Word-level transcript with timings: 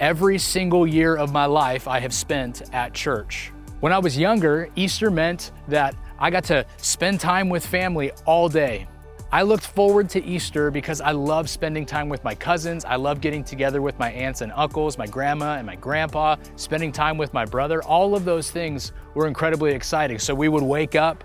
every 0.00 0.38
single 0.38 0.86
year 0.86 1.16
of 1.16 1.32
my 1.32 1.46
life 1.46 1.86
I 1.86 2.00
have 2.00 2.14
spent 2.14 2.62
at 2.72 2.94
church. 2.94 3.52
When 3.80 3.92
I 3.92 3.98
was 3.98 4.16
younger, 4.16 4.70
Easter 4.74 5.10
meant 5.10 5.52
that 5.68 5.94
I 6.18 6.30
got 6.30 6.44
to 6.44 6.64
spend 6.78 7.20
time 7.20 7.48
with 7.48 7.64
family 7.64 8.10
all 8.24 8.48
day. 8.48 8.88
I 9.32 9.42
looked 9.42 9.66
forward 9.66 10.08
to 10.10 10.24
Easter 10.24 10.70
because 10.70 11.00
I 11.00 11.10
love 11.10 11.50
spending 11.50 11.84
time 11.84 12.08
with 12.08 12.22
my 12.22 12.34
cousins. 12.34 12.84
I 12.84 12.94
love 12.94 13.20
getting 13.20 13.42
together 13.42 13.82
with 13.82 13.98
my 13.98 14.12
aunts 14.12 14.40
and 14.40 14.52
uncles, 14.54 14.96
my 14.96 15.06
grandma 15.06 15.56
and 15.56 15.66
my 15.66 15.74
grandpa, 15.74 16.36
spending 16.54 16.92
time 16.92 17.18
with 17.18 17.34
my 17.34 17.44
brother. 17.44 17.82
All 17.82 18.14
of 18.14 18.24
those 18.24 18.52
things 18.52 18.92
were 19.14 19.26
incredibly 19.26 19.72
exciting. 19.72 20.20
So 20.20 20.32
we 20.32 20.48
would 20.48 20.62
wake 20.62 20.94
up 20.94 21.24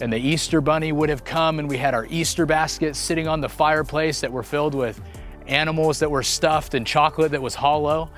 and 0.00 0.10
the 0.10 0.18
Easter 0.18 0.62
bunny 0.62 0.90
would 0.90 1.10
have 1.10 1.22
come 1.22 1.58
and 1.58 1.68
we 1.68 1.76
had 1.76 1.92
our 1.92 2.06
Easter 2.06 2.46
baskets 2.46 2.98
sitting 2.98 3.28
on 3.28 3.42
the 3.42 3.48
fireplace 3.48 4.22
that 4.22 4.32
were 4.32 4.42
filled 4.42 4.74
with 4.74 4.98
animals 5.46 5.98
that 5.98 6.10
were 6.10 6.22
stuffed 6.22 6.72
and 6.72 6.86
chocolate 6.86 7.32
that 7.32 7.42
was 7.42 7.54
hollow. 7.54 8.10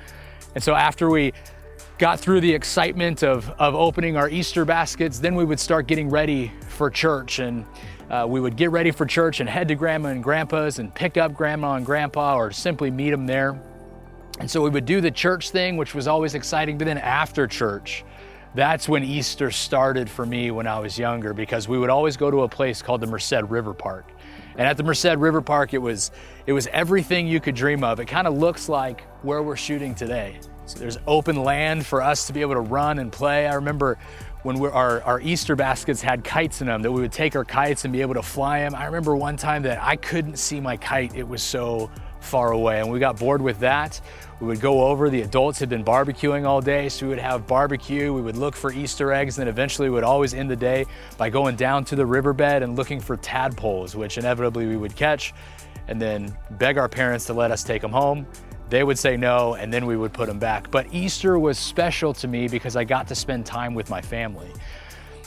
And 0.54 0.62
so 0.62 0.74
after 0.74 1.10
we 1.10 1.32
got 1.98 2.20
through 2.20 2.42
the 2.42 2.52
excitement 2.52 3.24
of, 3.24 3.50
of 3.58 3.74
opening 3.74 4.16
our 4.16 4.28
Easter 4.28 4.64
baskets, 4.64 5.18
then 5.18 5.34
we 5.34 5.44
would 5.44 5.58
start 5.58 5.88
getting 5.88 6.08
ready 6.08 6.52
for 6.68 6.90
church. 6.90 7.40
And 7.40 7.66
uh, 8.10 8.26
we 8.28 8.40
would 8.40 8.56
get 8.56 8.70
ready 8.70 8.90
for 8.90 9.06
church 9.06 9.40
and 9.40 9.48
head 9.48 9.68
to 9.68 9.74
grandma 9.74 10.08
and 10.08 10.22
grandpa's 10.22 10.78
and 10.78 10.92
pick 10.92 11.16
up 11.16 11.32
grandma 11.32 11.74
and 11.74 11.86
grandpa 11.86 12.36
or 12.36 12.50
simply 12.50 12.90
meet 12.90 13.10
them 13.10 13.26
there. 13.26 13.60
And 14.40 14.50
so 14.50 14.62
we 14.62 14.70
would 14.70 14.84
do 14.84 15.00
the 15.00 15.10
church 15.10 15.50
thing, 15.50 15.76
which 15.76 15.94
was 15.94 16.08
always 16.08 16.34
exciting. 16.34 16.76
But 16.76 16.86
then 16.86 16.98
after 16.98 17.46
church, 17.46 18.04
that's 18.54 18.88
when 18.88 19.04
Easter 19.04 19.50
started 19.52 20.10
for 20.10 20.26
me 20.26 20.50
when 20.50 20.66
I 20.66 20.80
was 20.80 20.98
younger 20.98 21.32
because 21.32 21.68
we 21.68 21.78
would 21.78 21.90
always 21.90 22.16
go 22.16 22.30
to 22.30 22.42
a 22.42 22.48
place 22.48 22.82
called 22.82 23.00
the 23.00 23.06
Merced 23.06 23.42
River 23.48 23.74
Park. 23.74 24.10
And 24.56 24.66
at 24.66 24.76
the 24.76 24.82
Merced 24.82 25.16
River 25.16 25.40
Park, 25.40 25.72
it 25.72 25.78
was, 25.78 26.10
it 26.46 26.52
was 26.52 26.66
everything 26.68 27.28
you 27.28 27.38
could 27.38 27.54
dream 27.54 27.84
of. 27.84 28.00
It 28.00 28.06
kind 28.06 28.26
of 28.26 28.34
looks 28.34 28.68
like 28.68 29.02
where 29.22 29.42
we're 29.42 29.56
shooting 29.56 29.94
today. 29.94 30.40
So 30.66 30.78
there's 30.78 30.98
open 31.06 31.36
land 31.36 31.86
for 31.86 32.02
us 32.02 32.26
to 32.26 32.32
be 32.32 32.40
able 32.40 32.54
to 32.54 32.60
run 32.60 32.98
and 32.98 33.12
play. 33.12 33.46
I 33.46 33.54
remember 33.54 33.98
when 34.42 34.58
our, 34.66 35.02
our 35.02 35.20
Easter 35.20 35.54
baskets 35.54 36.00
had 36.00 36.24
kites 36.24 36.60
in 36.60 36.66
them, 36.66 36.82
that 36.82 36.90
we 36.90 37.00
would 37.00 37.12
take 37.12 37.36
our 37.36 37.44
kites 37.44 37.84
and 37.84 37.92
be 37.92 38.00
able 38.00 38.14
to 38.14 38.22
fly 38.22 38.60
them. 38.60 38.74
I 38.74 38.86
remember 38.86 39.14
one 39.14 39.36
time 39.36 39.62
that 39.62 39.82
I 39.82 39.96
couldn't 39.96 40.36
see 40.36 40.60
my 40.60 40.76
kite, 40.76 41.14
it 41.14 41.26
was 41.26 41.42
so 41.42 41.90
far 42.20 42.52
away. 42.52 42.80
And 42.80 42.90
we 42.90 42.98
got 42.98 43.18
bored 43.18 43.42
with 43.42 43.58
that. 43.60 44.00
We 44.40 44.46
would 44.46 44.60
go 44.60 44.86
over, 44.86 45.10
the 45.10 45.22
adults 45.22 45.58
had 45.58 45.68
been 45.68 45.84
barbecuing 45.84 46.46
all 46.46 46.62
day, 46.62 46.88
so 46.88 47.04
we 47.04 47.10
would 47.10 47.18
have 47.18 47.46
barbecue, 47.46 48.12
we 48.12 48.22
would 48.22 48.38
look 48.38 48.56
for 48.56 48.72
Easter 48.72 49.12
eggs, 49.12 49.36
and 49.36 49.46
then 49.46 49.52
eventually 49.52 49.90
we 49.90 49.94
would 49.94 50.04
always 50.04 50.32
end 50.32 50.50
the 50.50 50.56
day 50.56 50.86
by 51.18 51.28
going 51.28 51.56
down 51.56 51.84
to 51.86 51.96
the 51.96 52.06
riverbed 52.06 52.62
and 52.62 52.76
looking 52.76 53.00
for 53.00 53.18
tadpoles, 53.18 53.94
which 53.94 54.16
inevitably 54.16 54.66
we 54.66 54.78
would 54.78 54.96
catch, 54.96 55.34
and 55.88 56.00
then 56.00 56.34
beg 56.52 56.78
our 56.78 56.88
parents 56.88 57.26
to 57.26 57.34
let 57.34 57.50
us 57.50 57.62
take 57.62 57.82
them 57.82 57.92
home. 57.92 58.26
They 58.70 58.84
would 58.84 58.98
say 58.98 59.16
no, 59.16 59.56
and 59.56 59.72
then 59.72 59.84
we 59.84 59.96
would 59.96 60.12
put 60.12 60.28
them 60.28 60.38
back. 60.38 60.70
But 60.70 60.86
Easter 60.94 61.40
was 61.40 61.58
special 61.58 62.14
to 62.14 62.28
me 62.28 62.46
because 62.46 62.76
I 62.76 62.84
got 62.84 63.08
to 63.08 63.16
spend 63.16 63.44
time 63.44 63.74
with 63.74 63.90
my 63.90 64.00
family. 64.00 64.50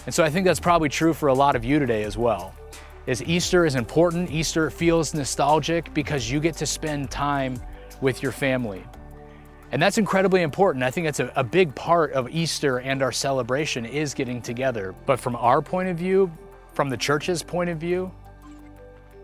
And 0.06 0.16
so 0.16 0.24
I 0.24 0.30
think 0.30 0.46
that's 0.46 0.62
probably 0.62 0.88
true 0.88 1.14
for 1.14 1.28
a 1.28 1.34
lot 1.34 1.58
of 1.58 1.66
you 1.66 1.78
today 1.78 2.04
as 2.04 2.18
well. 2.18 2.56
Is 3.06 3.22
Easter 3.24 3.66
is 3.66 3.76
important. 3.76 4.32
Easter 4.32 4.70
feels 4.70 5.14
nostalgic 5.14 5.94
because 5.94 6.32
you 6.32 6.40
get 6.40 6.56
to 6.56 6.66
spend 6.66 7.12
time 7.12 7.62
with 8.00 8.24
your 8.24 8.32
family. 8.32 8.82
And 9.74 9.82
that's 9.82 9.98
incredibly 9.98 10.42
important. 10.42 10.84
I 10.84 10.92
think 10.92 11.08
that's 11.08 11.20
a, 11.20 11.32
a 11.36 11.44
big 11.44 11.76
part 11.76 12.14
of 12.14 12.30
Easter 12.30 12.78
and 12.78 13.02
our 13.02 13.12
celebration 13.12 13.86
is 13.86 14.14
getting 14.14 14.42
together. 14.42 14.96
But 15.06 15.20
from 15.20 15.36
our 15.36 15.62
point 15.62 15.90
of 15.90 15.98
view, 15.98 16.32
from 16.74 16.90
the 16.90 16.98
church's 16.98 17.44
point 17.44 17.70
of 17.70 17.78
view, 17.78 18.10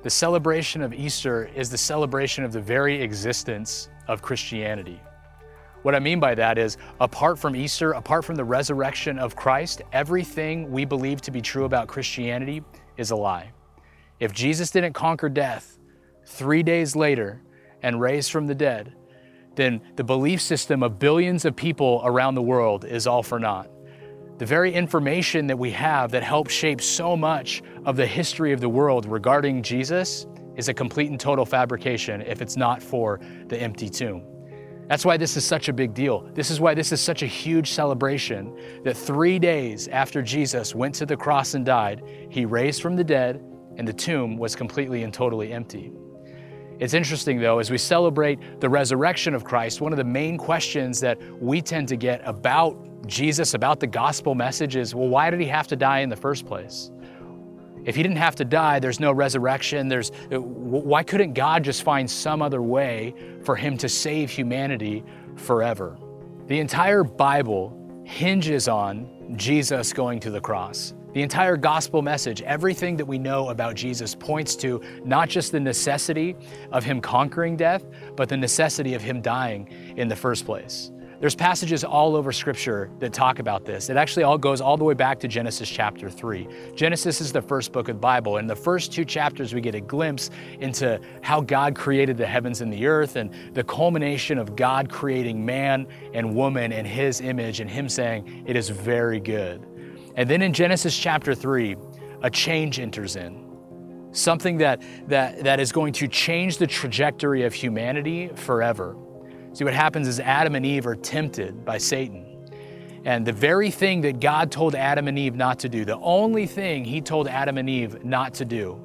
the 0.02 0.10
celebration 0.10 0.82
of 0.82 0.94
Easter 0.94 1.50
is 1.56 1.70
the 1.70 1.78
celebration 1.78 2.44
of 2.44 2.52
the 2.52 2.62
very 2.62 3.02
existence 3.02 3.90
of 4.10 4.22
Christianity. 4.22 5.00
What 5.84 5.96
I 5.96 6.00
mean 6.00 6.20
by 6.20 6.36
that 6.36 6.58
is, 6.58 6.76
apart 7.00 7.40
from 7.40 7.56
Easter, 7.56 7.94
apart 7.94 8.26
from 8.26 8.36
the 8.36 8.44
resurrection 8.44 9.18
of 9.18 9.38
Christ, 9.38 9.82
everything 9.94 10.70
we 10.70 10.84
believe 10.84 11.22
to 11.22 11.32
be 11.32 11.42
true 11.42 11.64
about 11.64 11.88
Christianity 11.88 12.62
is 12.98 13.12
a 13.12 13.16
lie. 13.16 13.52
If 14.20 14.34
Jesus 14.34 14.72
didn't 14.72 14.92
conquer 14.92 15.30
death 15.30 15.80
three 16.26 16.64
days 16.64 16.98
later 16.98 17.42
and 17.82 18.02
raise 18.02 18.28
from 18.28 18.48
the 18.48 18.56
dead, 18.56 18.94
then 19.56 19.80
the 19.96 20.04
belief 20.04 20.42
system 20.42 20.84
of 20.84 21.00
billions 21.00 21.46
of 21.46 21.56
people 21.56 22.02
around 22.04 22.36
the 22.36 22.42
world 22.42 22.84
is 22.84 23.08
all 23.08 23.24
for 23.24 23.40
naught. 23.40 23.70
The 24.38 24.46
very 24.46 24.74
information 24.74 25.48
that 25.48 25.58
we 25.58 25.72
have 25.72 26.12
that 26.12 26.24
helps 26.24 26.54
shape 26.54 26.82
so 26.82 27.16
much 27.16 27.62
of 27.86 27.96
the 27.96 28.08
history 28.08 28.52
of 28.52 28.60
the 28.60 28.70
world 28.70 29.06
regarding 29.06 29.64
Jesus 29.64 30.28
is 30.60 30.68
a 30.68 30.74
complete 30.74 31.10
and 31.10 31.18
total 31.18 31.46
fabrication 31.46 32.22
if 32.22 32.42
it's 32.42 32.58
not 32.58 32.84
for 32.84 33.22
the 33.48 33.58
empty 33.60 33.90
tomb. 33.90 34.22
That's 34.90 35.06
why 35.06 35.16
this 35.16 35.38
is 35.38 35.46
such 35.46 35.70
a 35.70 35.74
big 35.74 35.94
deal. 35.94 36.30
This 36.34 36.52
is 36.52 36.60
why 36.60 36.74
this 36.74 36.92
is 36.92 37.00
such 37.00 37.24
a 37.24 37.26
huge 37.26 37.72
celebration 37.72 38.54
that 38.84 38.98
three 38.98 39.40
days 39.40 39.88
after 39.88 40.22
Jesus 40.22 40.76
went 40.76 40.94
to 40.96 41.06
the 41.06 41.16
cross 41.16 41.54
and 41.54 41.66
died, 41.66 42.04
he 42.30 42.44
raised 42.44 42.82
from 42.82 42.98
the 42.98 43.04
dead 43.06 43.42
and 43.78 43.88
the 43.88 43.94
tomb 43.94 44.36
was 44.36 44.54
completely 44.54 45.04
and 45.04 45.14
totally 45.14 45.54
empty. 45.54 45.94
It's 46.80 46.94
interesting 46.94 47.40
though, 47.40 47.60
as 47.60 47.72
we 47.72 47.78
celebrate 47.78 48.60
the 48.60 48.68
resurrection 48.68 49.34
of 49.34 49.46
Christ, 49.46 49.80
one 49.80 49.94
of 49.94 49.98
the 49.98 50.04
main 50.04 50.38
questions 50.38 51.00
that 51.00 51.18
we 51.42 51.62
tend 51.62 51.88
to 51.88 51.96
get 51.96 52.22
about 52.26 53.08
Jesus, 53.08 53.54
about 53.54 53.80
the 53.80 53.88
gospel 53.88 54.36
message 54.36 54.76
is 54.76 54.94
well, 54.94 55.08
why 55.08 55.30
did 55.30 55.40
he 55.40 55.48
have 55.48 55.68
to 55.68 55.78
die 55.78 56.00
in 56.00 56.10
the 56.10 56.18
first 56.18 56.46
place? 56.46 56.92
If 57.90 57.96
he 57.96 58.04
didn't 58.04 58.18
have 58.18 58.36
to 58.36 58.46
die, 58.46 58.78
there's 58.78 59.00
no 59.00 59.12
resurrection. 59.12 59.88
There's, 59.88 60.12
uh, 60.32 60.40
why 60.40 61.02
couldn't 61.02 61.34
God 61.34 61.64
just 61.64 61.82
find 61.82 62.08
some 62.08 62.40
other 62.40 62.62
way 62.62 63.16
for 63.44 63.56
him 63.56 63.80
to 63.80 63.90
save 63.90 64.30
humanity 64.30 65.04
forever? 65.36 65.98
The 66.46 66.60
entire 66.60 67.04
Bible 67.04 68.04
hinges 68.06 68.68
on 68.68 69.34
Jesus 69.36 69.92
going 69.92 70.20
to 70.20 70.30
the 70.30 70.40
cross. 70.40 70.94
The 71.14 71.24
entire 71.24 71.58
gospel 71.58 72.04
message, 72.04 72.44
everything 72.44 72.96
that 72.98 73.06
we 73.06 73.18
know 73.18 73.50
about 73.50 73.74
Jesus 73.74 74.14
points 74.14 74.56
to 74.58 74.84
not 75.04 75.28
just 75.28 75.52
the 75.52 75.60
necessity 75.60 76.36
of 76.72 76.84
him 76.84 77.02
conquering 77.02 77.58
death, 77.58 77.86
but 78.16 78.30
the 78.30 78.38
necessity 78.38 78.94
of 78.94 79.02
him 79.02 79.20
dying 79.20 79.68
in 79.98 80.08
the 80.08 80.16
first 80.16 80.46
place. 80.46 80.92
There's 81.20 81.36
passages 81.36 81.84
all 81.84 82.16
over 82.16 82.32
Scripture 82.32 82.90
that 83.00 83.12
talk 83.12 83.40
about 83.40 83.66
this. 83.66 83.90
It 83.90 83.98
actually 83.98 84.24
all 84.24 84.38
goes 84.38 84.62
all 84.62 84.78
the 84.78 84.86
way 84.86 84.94
back 84.94 85.20
to 85.20 85.28
Genesis 85.28 85.68
chapter 85.68 86.10
3. 86.10 86.48
Genesis 86.76 87.20
is 87.20 87.34
the 87.34 87.42
first 87.42 87.74
book 87.74 87.90
of 87.90 87.98
the 87.98 88.00
Bible. 88.00 88.38
In 88.38 88.48
the 88.48 88.56
first 88.56 88.94
two 88.94 89.04
chapters, 89.04 89.54
we 89.54 89.60
get 89.60 89.76
a 89.76 89.82
glimpse 89.82 90.30
into 90.62 90.98
how 91.22 91.42
God 91.42 91.76
created 91.76 92.16
the 92.16 92.26
heavens 92.26 92.62
and 92.62 92.72
the 92.72 92.88
earth 92.88 93.18
and 93.18 93.34
the 93.54 93.66
culmination 93.66 94.38
of 94.38 94.56
God 94.56 94.90
creating 94.90 95.46
man 95.46 95.88
and 96.14 96.34
woman 96.34 96.72
in 96.72 96.86
His 96.86 97.20
image 97.20 97.60
and 97.60 97.70
Him 97.70 97.90
saying, 97.90 98.46
It 98.48 98.56
is 98.56 98.70
very 98.70 99.20
good. 99.20 99.66
And 100.16 100.30
then 100.30 100.42
in 100.42 100.54
Genesis 100.54 100.98
chapter 100.98 101.36
3, 101.36 101.76
a 102.22 102.30
change 102.30 102.80
enters 102.80 103.18
in 103.18 103.46
something 104.12 104.58
that, 104.58 104.82
that, 105.08 105.44
that 105.44 105.60
is 105.60 105.72
going 105.72 105.94
to 105.94 106.08
change 106.08 106.58
the 106.58 106.66
trajectory 106.66 107.44
of 107.44 107.54
humanity 107.54 108.30
forever. 108.36 108.96
See, 109.54 109.64
what 109.64 109.74
happens 109.74 110.08
is 110.08 110.20
Adam 110.20 110.56
and 110.56 110.66
Eve 110.66 110.86
are 110.86 110.96
tempted 110.96 111.66
by 111.66 111.78
Satan. 111.78 112.26
And 113.06 113.26
the 113.26 113.34
very 113.34 113.72
thing 113.72 114.02
that 114.02 114.20
God 114.20 114.52
told 114.52 114.76
Adam 114.76 115.08
and 115.08 115.18
Eve 115.18 115.36
not 115.36 115.60
to 115.60 115.70
do, 115.70 115.86
the 115.86 115.98
only 115.98 116.46
thing 116.46 116.84
He 116.86 117.02
told 117.02 117.28
Adam 117.28 117.58
and 117.58 117.70
Eve 117.70 118.04
not 118.04 118.34
to 118.36 118.46
do, 118.46 118.80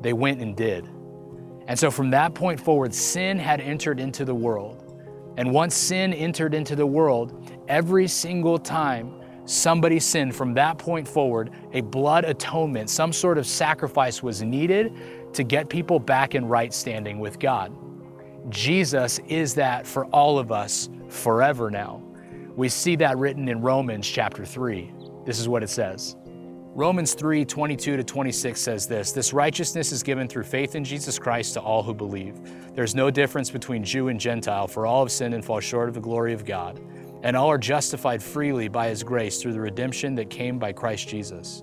they 0.00 0.12
went 0.12 0.40
and 0.40 0.56
did. 0.56 0.88
And 1.66 1.78
so 1.78 1.90
from 1.90 2.10
that 2.10 2.34
point 2.34 2.60
forward, 2.60 2.92
sin 2.94 3.38
had 3.38 3.60
entered 3.60 3.98
into 3.98 4.24
the 4.24 4.34
world. 4.34 4.80
And 5.36 5.50
once 5.50 5.74
sin 5.74 6.12
entered 6.12 6.54
into 6.54 6.76
the 6.76 6.86
world, 6.86 7.50
every 7.68 8.06
single 8.06 8.58
time 8.58 9.20
somebody 9.46 9.98
sinned 9.98 10.34
from 10.34 10.54
that 10.54 10.78
point 10.78 11.08
forward, 11.08 11.50
a 11.72 11.80
blood 11.80 12.24
atonement, 12.24 12.90
some 12.90 13.12
sort 13.12 13.38
of 13.38 13.46
sacrifice 13.46 14.22
was 14.22 14.42
needed 14.42 14.92
to 15.32 15.42
get 15.42 15.68
people 15.68 15.98
back 15.98 16.34
in 16.34 16.44
right 16.46 16.72
standing 16.72 17.18
with 17.18 17.38
God. 17.38 17.72
Jesus 18.48 19.18
is 19.28 19.54
that 19.54 19.86
for 19.86 20.06
all 20.06 20.38
of 20.38 20.52
us 20.52 20.88
forever 21.08 21.70
now. 21.70 22.02
We 22.56 22.68
see 22.68 22.96
that 22.96 23.18
written 23.18 23.48
in 23.48 23.60
Romans 23.60 24.08
chapter 24.08 24.44
3. 24.44 24.92
This 25.24 25.38
is 25.38 25.48
what 25.48 25.62
it 25.62 25.70
says. 25.70 26.16
Romans 26.76 27.14
3 27.14 27.44
22 27.44 27.96
to 27.96 28.04
26 28.04 28.60
says 28.60 28.86
this 28.86 29.12
This 29.12 29.32
righteousness 29.32 29.92
is 29.92 30.02
given 30.02 30.28
through 30.28 30.42
faith 30.42 30.74
in 30.74 30.84
Jesus 30.84 31.18
Christ 31.18 31.54
to 31.54 31.60
all 31.60 31.82
who 31.82 31.94
believe. 31.94 32.38
There's 32.74 32.94
no 32.94 33.10
difference 33.10 33.48
between 33.48 33.84
Jew 33.84 34.08
and 34.08 34.18
Gentile, 34.18 34.66
for 34.66 34.84
all 34.84 35.04
have 35.04 35.12
sinned 35.12 35.34
and 35.34 35.44
fall 35.44 35.60
short 35.60 35.88
of 35.88 35.94
the 35.94 36.00
glory 36.00 36.32
of 36.32 36.44
God. 36.44 36.80
And 37.22 37.36
all 37.36 37.50
are 37.50 37.58
justified 37.58 38.22
freely 38.22 38.68
by 38.68 38.88
his 38.88 39.02
grace 39.02 39.40
through 39.40 39.52
the 39.54 39.60
redemption 39.60 40.14
that 40.16 40.30
came 40.30 40.58
by 40.58 40.72
Christ 40.72 41.08
Jesus. 41.08 41.62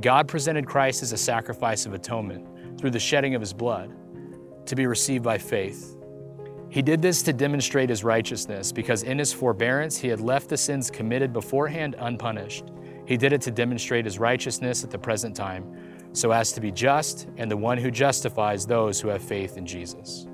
God 0.00 0.26
presented 0.26 0.66
Christ 0.66 1.02
as 1.02 1.12
a 1.12 1.18
sacrifice 1.18 1.86
of 1.86 1.94
atonement 1.94 2.78
through 2.78 2.90
the 2.90 2.98
shedding 2.98 3.34
of 3.34 3.40
his 3.40 3.52
blood 3.52 3.94
to 4.66 4.74
be 4.74 4.86
received 4.86 5.22
by 5.22 5.38
faith. 5.38 5.95
He 6.76 6.82
did 6.82 7.00
this 7.00 7.22
to 7.22 7.32
demonstrate 7.32 7.88
his 7.88 8.04
righteousness, 8.04 8.70
because 8.70 9.02
in 9.02 9.18
his 9.18 9.32
forbearance 9.32 9.96
he 9.96 10.08
had 10.08 10.20
left 10.20 10.50
the 10.50 10.58
sins 10.58 10.90
committed 10.90 11.32
beforehand 11.32 11.96
unpunished. 11.98 12.66
He 13.06 13.16
did 13.16 13.32
it 13.32 13.40
to 13.42 13.50
demonstrate 13.50 14.04
his 14.04 14.18
righteousness 14.18 14.84
at 14.84 14.90
the 14.90 14.98
present 14.98 15.34
time, 15.34 15.64
so 16.12 16.32
as 16.32 16.52
to 16.52 16.60
be 16.60 16.70
just 16.70 17.28
and 17.38 17.50
the 17.50 17.56
one 17.56 17.78
who 17.78 17.90
justifies 17.90 18.66
those 18.66 19.00
who 19.00 19.08
have 19.08 19.22
faith 19.22 19.56
in 19.56 19.64
Jesus. 19.64 20.26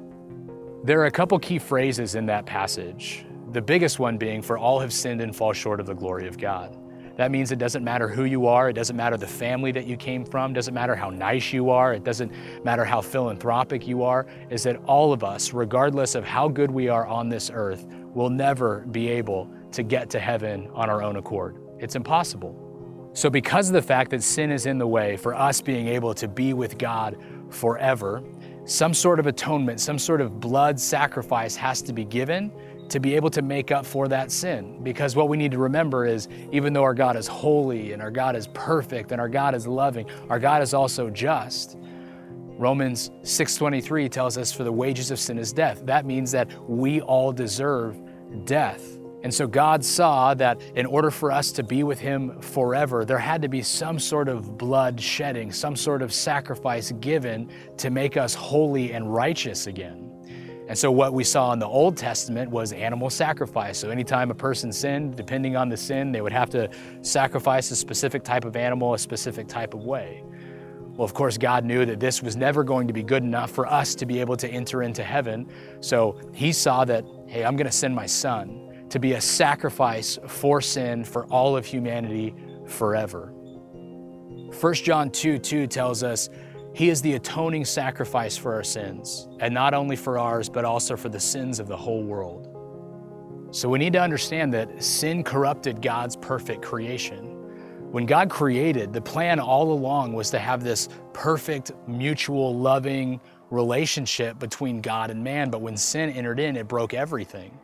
There 0.83 0.99
are 0.99 1.07
a 1.07 1.13
couple 1.13 1.39
key 1.39 1.61
phrases 1.61 2.17
in 2.17 2.27
that 2.27 2.45
passage, 2.45 3.25
the 3.53 3.63
biggest 3.63 4.01
one 4.01 4.19
being, 4.19 4.43
For 4.43 4.59
all 4.59 4.81
have 4.81 4.93
sinned 4.93 5.21
and 5.21 5.37
fall 5.37 5.53
short 5.53 5.79
of 5.79 5.87
the 5.87 5.95
glory 5.95 6.27
of 6.27 6.39
God. 6.39 6.77
That 7.17 7.31
means 7.31 7.53
it 7.53 7.59
doesn't 7.59 7.85
matter 7.85 8.09
who 8.09 8.25
you 8.25 8.47
are, 8.47 8.69
it 8.69 8.73
doesn't 8.73 8.97
matter 8.97 9.17
the 9.17 9.27
family 9.27 9.73
that 9.73 9.87
you 9.87 9.97
came 9.97 10.25
from, 10.25 10.53
doesn't 10.53 10.75
matter 10.75 10.95
how 10.95 11.11
nice 11.11 11.53
you 11.53 11.71
are, 11.71 11.95
it 11.95 12.05
doesn't 12.05 12.33
matter 12.65 12.85
how 12.85 13.01
philanthropic 13.01 13.87
you 13.87 14.03
are, 14.03 14.27
is 14.51 14.63
that 14.63 14.77
all 14.87 15.13
of 15.13 15.23
us, 15.23 15.53
regardless 15.53 16.15
of 16.15 16.25
how 16.25 16.49
good 16.49 16.71
we 16.71 16.89
are 16.89 17.07
on 17.07 17.29
this 17.29 17.51
earth, 17.53 17.87
will 18.15 18.31
never 18.31 18.81
be 18.91 19.09
able 19.09 19.51
to 19.73 19.83
get 19.83 20.11
to 20.11 20.19
heaven 20.19 20.69
on 20.75 20.89
our 20.89 21.03
own 21.03 21.17
accord. 21.17 21.59
It's 21.79 21.97
impossible. 21.97 23.11
So, 23.15 23.29
because 23.29 23.69
of 23.69 23.75
the 23.75 23.83
fact 23.83 24.11
that 24.13 24.23
sin 24.23 24.51
is 24.51 24.65
in 24.65 24.79
the 24.79 24.87
way 24.87 25.17
for 25.19 25.35
us 25.35 25.61
being 25.61 25.87
able 25.89 26.15
to 26.15 26.27
be 26.27 26.55
with 26.55 26.79
God 26.79 27.19
forever, 27.51 28.23
some 28.65 28.95
sort 28.95 29.19
of 29.19 29.27
atonement, 29.27 29.81
some 29.81 29.99
sort 29.99 30.21
of 30.21 30.41
blood 30.41 30.81
sacrifice 30.81 31.57
has 31.57 31.83
to 31.83 31.93
be 31.93 32.05
given 32.05 32.53
to 32.93 33.01
be 33.01 33.17
able 33.17 33.31
to 33.31 33.41
make 33.41 33.71
up 33.71 33.87
for 33.87 34.07
that 34.09 34.31
sin. 34.31 34.79
Because 34.83 35.17
what 35.17 35.29
we 35.31 35.39
need 35.39 35.51
to 35.53 35.59
remember 35.59 36.05
is 36.05 36.29
even 36.53 36.75
though 36.75 36.83
our 36.83 36.95
God 36.95 37.17
is 37.17 37.27
holy 37.27 37.93
and 37.93 38.03
our 38.03 38.11
God 38.11 38.37
is 38.37 38.49
perfect 38.49 39.13
and 39.13 39.21
our 39.21 39.31
God 39.31 39.55
is 39.55 39.67
loving, 39.67 40.07
our 40.29 40.39
God 40.39 40.63
is 40.63 40.75
also 40.75 41.09
just. 41.09 41.79
Romans 42.59 43.11
6:23 43.23 44.11
tells 44.11 44.37
us 44.37 44.53
for 44.53 44.63
the 44.63 44.73
wages 44.73 45.11
of 45.11 45.19
sin 45.19 45.39
is 45.39 45.53
death. 45.55 45.83
That 45.87 46.05
means 46.05 46.31
that 46.33 46.49
we 46.69 47.01
all 47.01 47.33
deserve 47.33 47.99
death. 48.45 48.99
And 49.23 49.33
so 49.33 49.47
God 49.47 49.85
saw 49.85 50.35
that 50.35 50.61
in 50.75 50.85
order 50.85 51.11
for 51.11 51.33
us 51.33 51.51
to 51.53 51.63
be 51.63 51.85
with 51.85 51.99
Him 51.99 52.41
forever, 52.41 53.05
there 53.05 53.19
had 53.19 53.41
to 53.43 53.49
be 53.49 53.63
some 53.63 53.99
sort 53.99 54.29
of 54.29 54.59
blood 54.59 55.01
shedding, 55.01 55.51
some 55.51 55.77
sort 55.77 56.03
of 56.03 56.13
sacrifice 56.13 56.93
given 57.01 57.49
to 57.79 57.91
make 57.91 58.17
us 58.17 58.35
holy 58.35 58.93
and 58.93 59.15
righteous 59.15 59.67
again. 59.67 60.02
And 60.73 60.79
so, 60.79 60.91
what 60.91 61.13
we 61.13 61.23
saw 61.23 61.53
in 61.53 61.59
the 61.59 61.67
Old 61.67 61.99
Testament 61.99 62.51
was 62.51 62.73
animal 62.73 63.11
sacrifice. 63.11 63.77
So, 63.77 63.91
anytime 63.91 64.31
a 64.31 64.35
person 64.35 64.73
sinned, 64.73 65.17
depending 65.17 65.55
on 65.55 65.69
the 65.69 65.77
sin, 65.77 66.13
they 66.13 66.23
would 66.23 66.33
have 66.33 66.49
to 66.49 66.71
sacrifice 67.03 67.71
a 67.71 67.77
specific 67.77 68.25
type 68.25 68.47
of 68.47 68.57
animal, 68.57 68.95
a 68.95 68.99
specific 68.99 69.49
type 69.49 69.75
of 69.75 69.85
way. 69.85 70.25
Well, 70.97 71.05
of 71.05 71.13
course, 71.13 71.37
God 71.37 71.67
knew 71.67 71.85
that 71.85 72.01
this 72.01 72.23
was 72.23 72.39
never 72.39 72.65
going 72.65 72.87
to 72.87 72.95
be 72.95 73.03
good 73.03 73.23
enough 73.23 73.51
for 73.51 73.67
us 73.67 73.95
to 73.97 74.07
be 74.07 74.19
able 74.19 74.35
to 74.39 74.49
enter 74.49 74.83
into 74.83 75.05
heaven. 75.05 75.47
So, 75.81 76.19
He 76.33 76.53
saw 76.53 76.87
that, 76.87 77.05
hey, 77.27 77.45
I'm 77.45 77.55
going 77.55 77.67
to 77.67 77.71
send 77.71 77.95
my 77.95 78.07
Son 78.07 78.87
to 78.89 78.99
be 78.99 79.13
a 79.13 79.21
sacrifice 79.21 80.19
for 80.27 80.63
sin 80.63 81.05
for 81.05 81.27
all 81.27 81.55
of 81.55 81.67
humanity 81.67 82.35
forever. 82.67 83.27
1 84.59 84.75
John 84.77 85.11
2 85.11 85.39
2 85.39 85.67
tells 85.67 86.03
us, 86.03 86.31
he 86.75 86.89
is 86.89 87.03
the 87.03 87.15
atoning 87.15 87.65
sacrifice 87.65 88.37
for 88.37 88.55
our 88.55 88.65
sins, 88.65 89.29
and 89.41 89.53
not 89.53 89.75
only 89.75 89.97
for 89.97 90.19
ours, 90.19 90.49
but 90.49 90.65
also 90.65 90.97
for 90.97 91.09
the 91.09 91.21
sins 91.21 91.61
of 91.61 91.69
the 91.69 91.77
whole 91.77 92.03
world. 92.03 92.49
So 93.51 93.69
we 93.69 93.79
need 93.79 93.93
to 93.93 94.01
understand 94.01 94.55
that 94.55 94.83
sin 94.83 95.23
corrupted 95.23 95.83
God's 95.83 96.17
perfect 96.17 96.63
creation. 96.63 97.39
When 97.91 98.07
God 98.07 98.31
created, 98.31 98.95
the 98.95 99.03
plan 99.03 99.39
all 99.39 99.73
along 99.73 100.15
was 100.15 100.31
to 100.31 100.39
have 100.39 100.65
this 100.65 100.89
perfect, 101.13 101.73
mutual, 101.87 102.59
loving 102.59 103.21
relationship 103.51 104.39
between 104.39 104.81
God 104.81 105.11
and 105.11 105.23
man, 105.23 105.51
but 105.51 105.61
when 105.61 105.77
sin 105.77 106.09
entered 106.09 106.41
in, 106.41 106.57
it 106.57 106.67
broke 106.67 106.95
everything. 106.95 107.59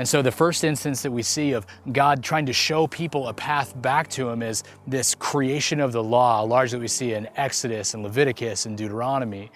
And 0.00 0.08
so 0.08 0.22
the 0.22 0.32
first 0.32 0.64
instance 0.64 1.02
that 1.02 1.12
we 1.12 1.22
see 1.22 1.52
of 1.52 1.66
God 1.92 2.24
trying 2.24 2.46
to 2.46 2.54
show 2.54 2.86
people 2.86 3.28
a 3.28 3.34
path 3.34 3.78
back 3.82 4.08
to 4.12 4.30
Him 4.30 4.40
is 4.40 4.64
this 4.86 5.14
creation 5.14 5.78
of 5.78 5.92
the 5.92 6.02
law, 6.02 6.40
largely 6.40 6.78
we 6.78 6.88
see 6.88 7.12
in 7.12 7.28
Exodus 7.36 7.92
and 7.92 8.02
Leviticus 8.02 8.64
and 8.64 8.78
Deuteronomy. 8.78 9.52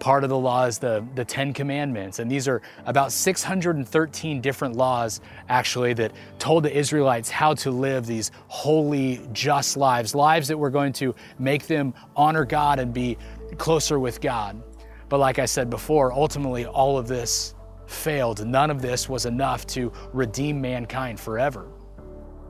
Part 0.00 0.24
of 0.24 0.30
the 0.30 0.36
law 0.36 0.64
is 0.64 0.78
the, 0.78 1.06
the 1.14 1.24
Ten 1.24 1.52
Commandments. 1.52 2.18
And 2.18 2.28
these 2.28 2.48
are 2.48 2.60
about 2.86 3.12
613 3.12 4.40
different 4.40 4.74
laws, 4.74 5.20
actually, 5.48 5.92
that 5.92 6.10
told 6.40 6.64
the 6.64 6.76
Israelites 6.76 7.30
how 7.30 7.54
to 7.54 7.70
live 7.70 8.04
these 8.04 8.32
holy, 8.48 9.20
just 9.32 9.76
lives, 9.76 10.12
lives 10.12 10.48
that 10.48 10.58
were 10.58 10.70
going 10.70 10.92
to 10.94 11.14
make 11.38 11.68
them 11.68 11.94
honor 12.16 12.44
God 12.44 12.80
and 12.80 12.92
be 12.92 13.16
closer 13.58 14.00
with 14.00 14.20
God. 14.20 14.60
But 15.08 15.20
like 15.20 15.38
I 15.38 15.44
said 15.44 15.70
before, 15.70 16.12
ultimately, 16.12 16.66
all 16.66 16.98
of 16.98 17.06
this 17.06 17.54
failed. 17.86 18.46
None 18.46 18.70
of 18.70 18.80
this 18.82 19.08
was 19.08 19.26
enough 19.26 19.66
to 19.68 19.92
redeem 20.12 20.60
mankind 20.60 21.18
forever. 21.20 21.68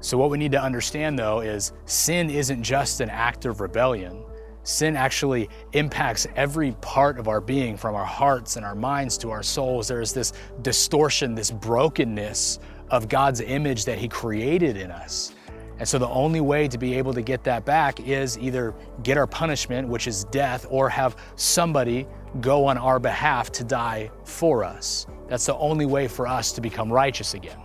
So, 0.00 0.18
what 0.18 0.30
we 0.30 0.38
need 0.38 0.52
to 0.52 0.62
understand 0.62 1.18
though 1.18 1.40
is 1.40 1.72
sin 1.86 2.28
isn't 2.28 2.62
just 2.62 3.00
an 3.00 3.08
act 3.08 3.46
of 3.46 3.60
rebellion. 3.60 4.24
Sin 4.62 4.96
actually 4.96 5.50
impacts 5.72 6.26
every 6.36 6.72
part 6.80 7.18
of 7.18 7.28
our 7.28 7.40
being, 7.40 7.76
from 7.76 7.94
our 7.94 8.04
hearts 8.04 8.56
and 8.56 8.64
our 8.64 8.74
minds 8.74 9.18
to 9.18 9.30
our 9.30 9.42
souls. 9.42 9.88
There 9.88 10.00
is 10.00 10.12
this 10.12 10.32
distortion, 10.62 11.34
this 11.34 11.50
brokenness 11.50 12.60
of 12.90 13.08
God's 13.08 13.40
image 13.40 13.84
that 13.84 13.98
He 13.98 14.08
created 14.08 14.76
in 14.76 14.90
us. 14.90 15.34
And 15.78 15.88
so 15.88 15.98
the 15.98 16.08
only 16.08 16.40
way 16.40 16.68
to 16.68 16.78
be 16.78 16.94
able 16.94 17.12
to 17.14 17.22
get 17.22 17.44
that 17.44 17.64
back 17.64 18.00
is 18.00 18.38
either 18.38 18.74
get 19.02 19.18
our 19.18 19.26
punishment, 19.26 19.88
which 19.88 20.06
is 20.06 20.24
death, 20.24 20.66
or 20.70 20.88
have 20.88 21.16
somebody 21.36 22.06
go 22.40 22.66
on 22.66 22.78
our 22.78 22.98
behalf 22.98 23.50
to 23.52 23.64
die 23.64 24.10
for 24.24 24.64
us. 24.64 25.06
That's 25.28 25.46
the 25.46 25.56
only 25.56 25.86
way 25.86 26.08
for 26.08 26.26
us 26.26 26.52
to 26.52 26.60
become 26.60 26.92
righteous 26.92 27.34
again. 27.34 27.58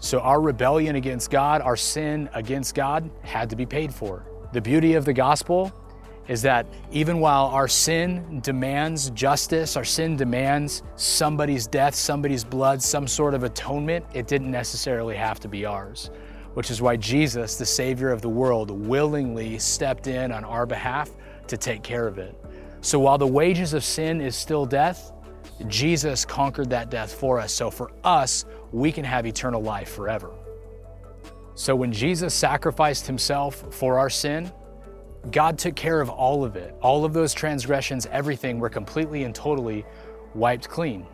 So 0.00 0.20
our 0.20 0.40
rebellion 0.40 0.96
against 0.96 1.30
God, 1.30 1.60
our 1.60 1.76
sin 1.76 2.28
against 2.32 2.74
God, 2.74 3.10
had 3.22 3.50
to 3.50 3.56
be 3.56 3.66
paid 3.66 3.92
for. 3.92 4.24
The 4.52 4.60
beauty 4.60 4.94
of 4.94 5.04
the 5.04 5.12
gospel 5.12 5.72
is 6.26 6.42
that 6.42 6.66
even 6.90 7.18
while 7.18 7.46
our 7.46 7.68
sin 7.68 8.40
demands 8.40 9.10
justice, 9.10 9.76
our 9.76 9.84
sin 9.84 10.16
demands 10.16 10.82
somebody's 10.96 11.66
death, 11.66 11.94
somebody's 11.94 12.44
blood, 12.44 12.80
some 12.80 13.06
sort 13.08 13.34
of 13.34 13.42
atonement, 13.42 14.06
it 14.14 14.26
didn't 14.26 14.50
necessarily 14.50 15.16
have 15.16 15.40
to 15.40 15.48
be 15.48 15.64
ours. 15.64 16.10
Which 16.54 16.70
is 16.70 16.80
why 16.80 16.96
Jesus, 16.96 17.56
the 17.56 17.66
Savior 17.66 18.10
of 18.10 18.22
the 18.22 18.28
world, 18.28 18.70
willingly 18.70 19.58
stepped 19.58 20.06
in 20.06 20.32
on 20.32 20.44
our 20.44 20.66
behalf 20.66 21.10
to 21.46 21.56
take 21.56 21.82
care 21.82 22.06
of 22.06 22.18
it. 22.18 22.34
So 22.80 22.98
while 22.98 23.18
the 23.18 23.26
wages 23.26 23.74
of 23.74 23.84
sin 23.84 24.20
is 24.20 24.34
still 24.36 24.64
death, 24.64 25.12
Jesus 25.66 26.24
conquered 26.24 26.70
that 26.70 26.90
death 26.90 27.12
for 27.12 27.38
us. 27.38 27.52
So 27.52 27.70
for 27.70 27.92
us, 28.02 28.46
we 28.72 28.90
can 28.90 29.04
have 29.04 29.26
eternal 29.26 29.62
life 29.62 29.90
forever. 29.90 30.30
So 31.54 31.76
when 31.76 31.92
Jesus 31.92 32.32
sacrificed 32.32 33.06
himself 33.06 33.64
for 33.70 33.98
our 33.98 34.08
sin, 34.08 34.50
God 35.30 35.58
took 35.58 35.76
care 35.76 36.00
of 36.00 36.08
all 36.08 36.44
of 36.44 36.56
it. 36.56 36.74
All 36.80 37.04
of 37.04 37.12
those 37.12 37.34
transgressions, 37.34 38.06
everything 38.06 38.58
were 38.58 38.70
completely 38.70 39.24
and 39.24 39.34
totally 39.34 39.84
wiped 40.34 40.68
clean. 40.68 41.06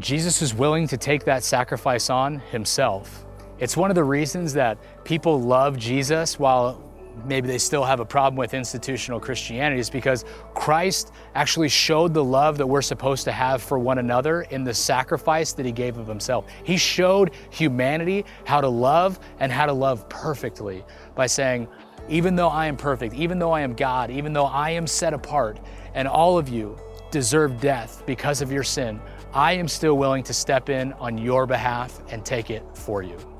Jesus 0.00 0.40
was 0.40 0.52
willing 0.54 0.88
to 0.88 0.96
take 0.96 1.24
that 1.24 1.44
sacrifice 1.44 2.10
on 2.10 2.40
himself. 2.50 3.24
It's 3.60 3.76
one 3.76 3.90
of 3.90 3.94
the 3.94 4.02
reasons 4.02 4.52
that 4.54 4.78
people 5.04 5.40
love 5.40 5.78
Jesus 5.78 6.36
while 6.36 6.82
maybe 7.24 7.46
they 7.48 7.58
still 7.58 7.84
have 7.84 8.00
a 8.00 8.04
problem 8.04 8.36
with 8.36 8.54
institutional 8.54 9.20
Christianity 9.20 9.80
is 9.80 9.90
because 9.90 10.24
Christ 10.54 11.12
actually 11.34 11.68
showed 11.68 12.14
the 12.14 12.24
love 12.24 12.58
that 12.58 12.66
we're 12.66 12.82
supposed 12.82 13.24
to 13.24 13.32
have 13.32 13.62
for 13.62 13.78
one 13.78 13.98
another 13.98 14.42
in 14.42 14.64
the 14.64 14.74
sacrifice 14.74 15.52
that 15.52 15.66
he 15.66 15.72
gave 15.72 15.98
of 15.98 16.06
himself. 16.06 16.46
He 16.64 16.76
showed 16.76 17.32
humanity 17.50 18.24
how 18.44 18.60
to 18.60 18.68
love 18.68 19.18
and 19.38 19.50
how 19.50 19.66
to 19.66 19.72
love 19.72 20.08
perfectly 20.08 20.84
by 21.14 21.26
saying, 21.26 21.68
even 22.08 22.36
though 22.36 22.48
I 22.48 22.66
am 22.66 22.76
perfect, 22.76 23.14
even 23.14 23.38
though 23.38 23.52
I 23.52 23.60
am 23.60 23.74
God, 23.74 24.10
even 24.10 24.32
though 24.32 24.46
I 24.46 24.70
am 24.70 24.86
set 24.86 25.14
apart, 25.14 25.58
and 25.94 26.06
all 26.06 26.36
of 26.36 26.48
you 26.48 26.76
deserve 27.10 27.60
death 27.60 28.02
because 28.06 28.42
of 28.42 28.52
your 28.52 28.64
sin, 28.64 29.00
I 29.32 29.52
am 29.52 29.68
still 29.68 29.96
willing 29.96 30.22
to 30.24 30.34
step 30.34 30.68
in 30.68 30.92
on 30.94 31.16
your 31.18 31.46
behalf 31.46 32.00
and 32.10 32.24
take 32.24 32.50
it 32.50 32.64
for 32.74 33.02
you. 33.02 33.33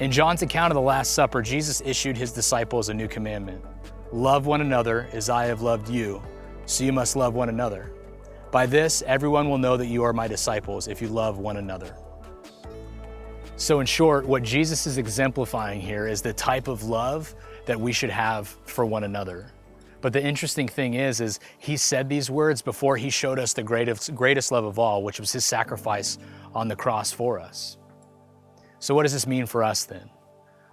In 0.00 0.10
John's 0.10 0.40
account 0.40 0.70
of 0.70 0.76
the 0.76 0.80
Last 0.80 1.12
Supper, 1.12 1.42
Jesus 1.42 1.82
issued 1.84 2.16
his 2.16 2.32
disciples 2.32 2.88
a 2.88 2.94
new 2.94 3.06
commandment 3.06 3.62
Love 4.12 4.46
one 4.46 4.62
another 4.62 5.10
as 5.12 5.28
I 5.28 5.44
have 5.44 5.60
loved 5.60 5.90
you. 5.90 6.22
So 6.64 6.84
you 6.84 6.92
must 6.92 7.16
love 7.16 7.34
one 7.34 7.50
another. 7.50 7.92
By 8.50 8.64
this, 8.64 9.02
everyone 9.06 9.50
will 9.50 9.58
know 9.58 9.76
that 9.76 9.88
you 9.88 10.02
are 10.02 10.14
my 10.14 10.26
disciples 10.26 10.88
if 10.88 11.02
you 11.02 11.08
love 11.08 11.36
one 11.36 11.58
another. 11.58 11.94
So, 13.56 13.80
in 13.80 13.86
short, 13.86 14.26
what 14.26 14.42
Jesus 14.42 14.86
is 14.86 14.96
exemplifying 14.96 15.82
here 15.82 16.06
is 16.06 16.22
the 16.22 16.32
type 16.32 16.66
of 16.66 16.82
love 16.82 17.34
that 17.66 17.78
we 17.78 17.92
should 17.92 18.08
have 18.08 18.48
for 18.64 18.86
one 18.86 19.04
another. 19.04 19.52
But 20.00 20.14
the 20.14 20.24
interesting 20.24 20.66
thing 20.66 20.94
is, 20.94 21.20
is 21.20 21.40
he 21.58 21.76
said 21.76 22.08
these 22.08 22.30
words 22.30 22.62
before 22.62 22.96
he 22.96 23.10
showed 23.10 23.38
us 23.38 23.52
the 23.52 23.62
greatest, 23.62 24.14
greatest 24.14 24.50
love 24.50 24.64
of 24.64 24.78
all, 24.78 25.02
which 25.02 25.20
was 25.20 25.30
his 25.30 25.44
sacrifice 25.44 26.16
on 26.54 26.68
the 26.68 26.76
cross 26.76 27.12
for 27.12 27.38
us. 27.38 27.76
So, 28.80 28.94
what 28.94 29.02
does 29.02 29.12
this 29.12 29.26
mean 29.26 29.44
for 29.46 29.62
us 29.62 29.84
then? 29.84 30.08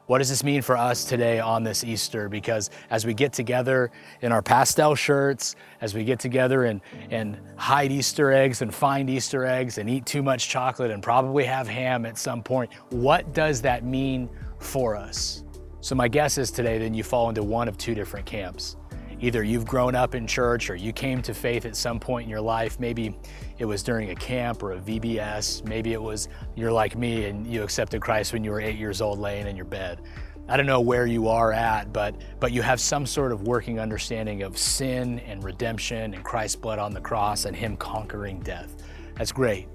What 0.06 0.20
does 0.20 0.30
this 0.30 0.42
mean 0.42 0.62
for 0.62 0.78
us 0.78 1.04
today 1.04 1.40
on 1.40 1.64
this 1.64 1.84
Easter? 1.84 2.30
Because 2.30 2.70
as 2.90 3.06
we 3.06 3.14
get 3.14 3.34
together 3.34 3.92
in 4.22 4.32
our 4.32 4.42
pastel 4.42 4.96
shirts, 4.96 5.58
as 5.82 5.94
we 5.94 6.06
get 6.06 6.18
together 6.18 6.64
and, 6.64 6.80
and 7.12 7.38
hide 7.58 7.92
Easter 7.92 8.32
eggs 8.32 8.62
and 8.62 8.74
find 8.74 9.10
Easter 9.10 9.46
eggs 9.46 9.78
and 9.78 9.90
eat 9.90 10.06
too 10.06 10.24
much 10.24 10.48
chocolate 10.48 10.92
and 10.92 11.04
probably 11.04 11.44
have 11.44 11.68
ham 11.68 12.06
at 12.06 12.18
some 12.18 12.42
point, 12.42 12.72
what 12.92 13.34
does 13.34 13.62
that 13.62 13.84
mean 13.84 14.30
for 14.60 14.96
us? 14.96 15.44
So, 15.82 15.94
my 15.94 16.08
guess 16.08 16.38
is 16.38 16.50
today 16.50 16.78
then 16.78 16.94
you 16.94 17.04
fall 17.04 17.28
into 17.28 17.44
one 17.44 17.68
of 17.68 17.78
two 17.78 17.94
different 17.94 18.26
camps. 18.26 18.78
Either 19.19 19.43
you've 19.43 19.65
grown 19.65 19.95
up 19.95 20.13
in 20.13 20.27
church 20.27 20.69
or 20.69 20.75
you 20.75 20.93
came 20.93 21.21
to 21.24 21.33
faith 21.33 21.65
at 21.65 21.75
some 21.75 22.00
point 22.00 22.25
in 22.25 22.29
your 22.29 22.41
life. 22.41 22.79
Maybe 22.79 23.17
it 23.57 23.65
was 23.65 23.81
during 23.81 24.12
a 24.12 24.15
camp 24.15 24.62
or 24.62 24.74
a 24.74 24.79
VBS. 24.79 25.65
Maybe 25.65 25.93
it 25.93 26.01
was 26.01 26.27
you're 26.55 26.71
like 26.71 26.95
me 26.95 27.25
and 27.25 27.47
you 27.47 27.63
accepted 27.63 28.01
Christ 28.01 28.33
when 28.33 28.43
you 28.43 28.51
were 28.51 28.62
eight 28.62 28.77
years 28.77 29.01
old 29.01 29.17
laying 29.17 29.47
in 29.47 29.55
your 29.55 29.65
bed. 29.65 30.01
I 30.50 30.55
don't 30.55 30.65
know 30.65 30.79
where 30.79 31.05
you 31.07 31.27
are 31.27 31.51
at, 31.51 31.91
but 31.91 32.15
but 32.39 32.51
you 32.51 32.62
have 32.62 32.79
some 32.79 33.05
sort 33.05 33.31
of 33.31 33.41
working 33.41 33.79
understanding 33.79 34.43
of 34.43 34.57
sin 34.57 35.19
and 35.19 35.43
redemption 35.43 36.13
and 36.13 36.24
Christ's 36.24 36.55
blood 36.55 36.79
on 36.79 36.93
the 36.93 37.01
cross 37.01 37.45
and 37.45 37.55
him 37.55 37.75
conquering 37.75 38.39
death. 38.41 38.75
That's 39.15 39.31
great. 39.31 39.67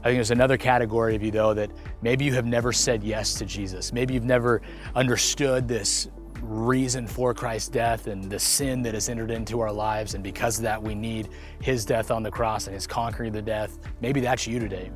I 0.00 0.10
think 0.10 0.18
there's 0.18 0.30
another 0.30 0.56
category 0.56 1.16
of 1.16 1.22
you 1.22 1.32
though 1.32 1.52
that 1.54 1.72
maybe 2.00 2.24
you 2.24 2.32
have 2.34 2.46
never 2.46 2.72
said 2.72 3.02
yes 3.02 3.34
to 3.34 3.44
Jesus. 3.44 3.92
Maybe 3.92 4.14
you've 4.14 4.24
never 4.24 4.62
understood 4.94 5.66
this 5.66 6.08
reason 6.42 7.06
for 7.06 7.34
Christ's 7.34 7.68
death 7.68 8.06
and 8.06 8.30
the 8.30 8.38
sin 8.38 8.82
that 8.82 8.94
has 8.94 9.08
entered 9.08 9.30
into 9.30 9.60
our 9.60 9.72
lives. 9.72 10.14
And 10.14 10.22
because 10.22 10.58
of 10.58 10.62
that, 10.64 10.82
we 10.82 10.94
need 10.94 11.28
his 11.60 11.84
death 11.84 12.10
on 12.10 12.22
the 12.22 12.30
cross 12.30 12.66
and 12.66 12.74
his 12.74 12.86
conquering 12.86 13.32
the 13.32 13.42
death. 13.42 13.78
Maybe 14.00 14.20
that's 14.20 14.46
you 14.46 14.58
today. 14.58 14.90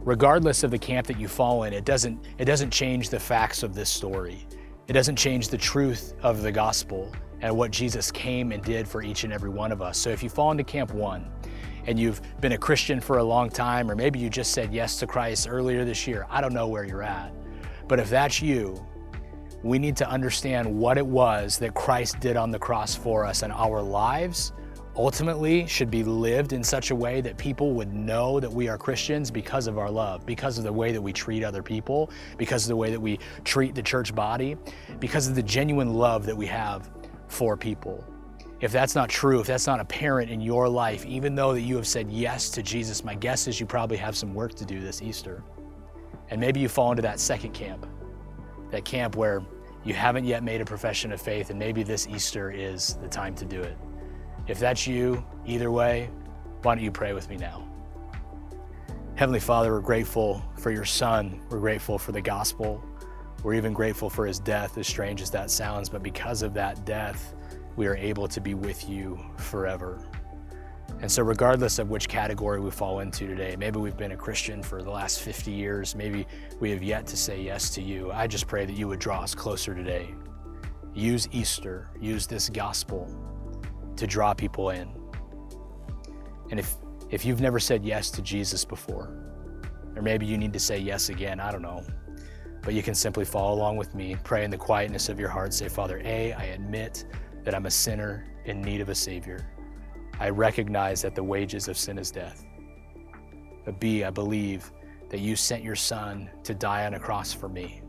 Regardless 0.00 0.62
of 0.62 0.70
the 0.70 0.78
camp 0.78 1.06
that 1.06 1.18
you 1.18 1.28
fall 1.28 1.64
in, 1.64 1.72
it 1.72 1.84
doesn't, 1.84 2.26
it 2.38 2.44
doesn't 2.44 2.70
change 2.70 3.08
the 3.08 3.20
facts 3.20 3.62
of 3.62 3.74
this 3.74 3.88
story. 3.88 4.46
It 4.86 4.92
doesn't 4.92 5.16
change 5.16 5.48
the 5.48 5.58
truth 5.58 6.14
of 6.22 6.42
the 6.42 6.52
gospel 6.52 7.10
and 7.40 7.56
what 7.56 7.70
Jesus 7.70 8.10
came 8.10 8.52
and 8.52 8.62
did 8.62 8.86
for 8.86 9.02
each 9.02 9.24
and 9.24 9.32
every 9.32 9.50
one 9.50 9.72
of 9.72 9.80
us. 9.80 9.98
So 9.98 10.10
if 10.10 10.22
you 10.22 10.28
fall 10.28 10.50
into 10.50 10.64
camp 10.64 10.92
one, 10.92 11.30
and 11.86 11.98
you've 11.98 12.22
been 12.40 12.52
a 12.52 12.58
Christian 12.58 13.00
for 13.00 13.18
a 13.18 13.24
long 13.24 13.50
time, 13.50 13.90
or 13.90 13.94
maybe 13.94 14.18
you 14.18 14.30
just 14.30 14.52
said 14.52 14.72
yes 14.72 14.98
to 15.00 15.06
Christ 15.06 15.48
earlier 15.48 15.84
this 15.84 16.06
year, 16.06 16.26
I 16.30 16.40
don't 16.40 16.54
know 16.54 16.66
where 16.66 16.84
you're 16.84 17.02
at. 17.02 17.32
But 17.88 18.00
if 18.00 18.08
that's 18.08 18.40
you, 18.40 18.86
we 19.64 19.78
need 19.78 19.96
to 19.96 20.08
understand 20.08 20.72
what 20.78 20.98
it 20.98 21.06
was 21.06 21.58
that 21.58 21.72
Christ 21.72 22.20
did 22.20 22.36
on 22.36 22.50
the 22.50 22.58
cross 22.58 22.94
for 22.94 23.24
us, 23.24 23.42
and 23.42 23.50
our 23.50 23.80
lives 23.80 24.52
ultimately 24.94 25.66
should 25.66 25.90
be 25.90 26.04
lived 26.04 26.52
in 26.52 26.62
such 26.62 26.90
a 26.90 26.94
way 26.94 27.22
that 27.22 27.38
people 27.38 27.72
would 27.72 27.92
know 27.92 28.38
that 28.38 28.52
we 28.52 28.68
are 28.68 28.76
Christians 28.76 29.30
because 29.30 29.66
of 29.66 29.78
our 29.78 29.90
love, 29.90 30.26
because 30.26 30.58
of 30.58 30.64
the 30.64 30.72
way 30.72 30.92
that 30.92 31.00
we 31.00 31.14
treat 31.14 31.42
other 31.42 31.62
people, 31.62 32.10
because 32.36 32.64
of 32.64 32.68
the 32.68 32.76
way 32.76 32.90
that 32.90 33.00
we 33.00 33.18
treat 33.42 33.74
the 33.74 33.82
church 33.82 34.14
body, 34.14 34.56
because 35.00 35.28
of 35.28 35.34
the 35.34 35.42
genuine 35.42 35.94
love 35.94 36.26
that 36.26 36.36
we 36.36 36.46
have 36.46 36.90
for 37.28 37.56
people. 37.56 38.04
If 38.60 38.70
that's 38.70 38.94
not 38.94 39.08
true, 39.08 39.40
if 39.40 39.46
that's 39.46 39.66
not 39.66 39.80
apparent 39.80 40.30
in 40.30 40.42
your 40.42 40.68
life, 40.68 41.06
even 41.06 41.34
though 41.34 41.54
that 41.54 41.62
you 41.62 41.76
have 41.76 41.86
said 41.86 42.10
yes 42.10 42.50
to 42.50 42.62
Jesus, 42.62 43.02
my 43.02 43.14
guess 43.14 43.48
is 43.48 43.58
you 43.58 43.66
probably 43.66 43.96
have 43.96 44.14
some 44.14 44.34
work 44.34 44.54
to 44.56 44.66
do 44.66 44.78
this 44.78 45.00
Easter. 45.00 45.42
And 46.28 46.38
maybe 46.38 46.60
you 46.60 46.68
fall 46.68 46.90
into 46.92 47.02
that 47.02 47.18
second 47.18 47.52
camp, 47.52 47.86
that 48.70 48.84
camp 48.84 49.16
where 49.16 49.42
you 49.84 49.94
haven't 49.94 50.24
yet 50.24 50.42
made 50.42 50.60
a 50.60 50.64
profession 50.64 51.12
of 51.12 51.20
faith, 51.20 51.50
and 51.50 51.58
maybe 51.58 51.82
this 51.82 52.06
Easter 52.06 52.50
is 52.50 52.94
the 53.02 53.08
time 53.08 53.34
to 53.36 53.44
do 53.44 53.60
it. 53.60 53.76
If 54.46 54.58
that's 54.58 54.86
you, 54.86 55.24
either 55.44 55.70
way, 55.70 56.10
why 56.62 56.74
don't 56.74 56.84
you 56.84 56.90
pray 56.90 57.12
with 57.12 57.28
me 57.28 57.36
now? 57.36 57.68
Heavenly 59.16 59.40
Father, 59.40 59.72
we're 59.72 59.80
grateful 59.80 60.42
for 60.56 60.70
your 60.70 60.84
Son. 60.84 61.40
We're 61.50 61.60
grateful 61.60 61.98
for 61.98 62.12
the 62.12 62.20
gospel. 62.20 62.82
We're 63.42 63.54
even 63.54 63.74
grateful 63.74 64.08
for 64.08 64.26
his 64.26 64.38
death, 64.38 64.78
as 64.78 64.86
strange 64.86 65.20
as 65.20 65.30
that 65.30 65.50
sounds, 65.50 65.88
but 65.88 66.02
because 66.02 66.42
of 66.42 66.54
that 66.54 66.84
death, 66.86 67.34
we 67.76 67.86
are 67.86 67.96
able 67.96 68.26
to 68.28 68.40
be 68.40 68.54
with 68.54 68.88
you 68.88 69.20
forever. 69.36 70.00
And 71.00 71.10
so, 71.10 71.22
regardless 71.22 71.78
of 71.78 71.90
which 71.90 72.08
category 72.08 72.60
we 72.60 72.70
fall 72.70 73.00
into 73.00 73.26
today, 73.26 73.56
maybe 73.56 73.78
we've 73.78 73.96
been 73.96 74.12
a 74.12 74.16
Christian 74.16 74.62
for 74.62 74.82
the 74.82 74.90
last 74.90 75.20
50 75.20 75.50
years, 75.50 75.94
maybe 75.94 76.26
we 76.60 76.70
have 76.70 76.82
yet 76.82 77.06
to 77.08 77.16
say 77.16 77.40
yes 77.40 77.70
to 77.70 77.82
you. 77.82 78.10
I 78.12 78.26
just 78.26 78.46
pray 78.46 78.64
that 78.64 78.76
you 78.76 78.88
would 78.88 79.00
draw 79.00 79.20
us 79.20 79.34
closer 79.34 79.74
today. 79.74 80.14
Use 80.94 81.28
Easter, 81.32 81.90
use 82.00 82.26
this 82.26 82.48
gospel 82.48 83.10
to 83.96 84.06
draw 84.06 84.32
people 84.32 84.70
in. 84.70 84.88
And 86.50 86.60
if, 86.60 86.74
if 87.10 87.24
you've 87.24 87.40
never 87.40 87.58
said 87.58 87.84
yes 87.84 88.10
to 88.12 88.22
Jesus 88.22 88.64
before, 88.64 89.16
or 89.96 90.02
maybe 90.02 90.26
you 90.26 90.38
need 90.38 90.52
to 90.52 90.60
say 90.60 90.78
yes 90.78 91.08
again, 91.08 91.40
I 91.40 91.50
don't 91.50 91.62
know. 91.62 91.84
But 92.62 92.74
you 92.74 92.82
can 92.82 92.94
simply 92.94 93.24
follow 93.24 93.54
along 93.54 93.76
with 93.76 93.94
me, 93.94 94.16
pray 94.24 94.44
in 94.44 94.50
the 94.50 94.56
quietness 94.56 95.08
of 95.08 95.20
your 95.20 95.28
heart, 95.28 95.52
say, 95.52 95.68
Father, 95.68 96.00
A, 96.04 96.32
I 96.32 96.44
admit 96.44 97.04
that 97.44 97.54
I'm 97.54 97.66
a 97.66 97.70
sinner 97.70 98.26
in 98.46 98.62
need 98.62 98.80
of 98.80 98.88
a 98.88 98.94
Savior. 98.94 99.46
I 100.20 100.30
recognize 100.30 101.02
that 101.02 101.14
the 101.14 101.22
wages 101.22 101.68
of 101.68 101.76
sin 101.76 101.98
is 101.98 102.10
death. 102.10 102.44
But 103.64 103.80
B, 103.80 104.04
I 104.04 104.10
believe 104.10 104.72
that 105.10 105.20
you 105.20 105.36
sent 105.36 105.62
your 105.62 105.76
son 105.76 106.30
to 106.44 106.54
die 106.54 106.86
on 106.86 106.94
a 106.94 106.98
cross 106.98 107.32
for 107.32 107.48
me. 107.48 107.82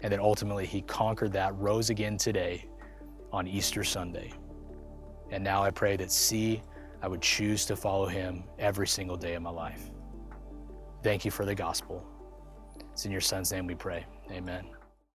And 0.00 0.12
that 0.12 0.20
ultimately 0.20 0.66
he 0.66 0.82
conquered 0.82 1.32
that, 1.32 1.56
rose 1.56 1.90
again 1.90 2.16
today 2.16 2.66
on 3.32 3.46
Easter 3.46 3.84
Sunday. 3.84 4.32
And 5.30 5.42
now 5.42 5.62
I 5.62 5.70
pray 5.70 5.96
that 5.96 6.10
C, 6.10 6.62
I 7.00 7.08
would 7.08 7.22
choose 7.22 7.64
to 7.66 7.76
follow 7.76 8.06
him 8.06 8.44
every 8.58 8.86
single 8.86 9.16
day 9.16 9.34
of 9.34 9.42
my 9.42 9.50
life. 9.50 9.90
Thank 11.02 11.24
you 11.24 11.30
for 11.30 11.44
the 11.44 11.54
gospel. 11.54 12.06
It's 12.92 13.06
in 13.06 13.12
your 13.12 13.20
son's 13.20 13.50
name 13.50 13.66
we 13.66 13.74
pray. 13.74 14.04
Amen. 14.30 14.64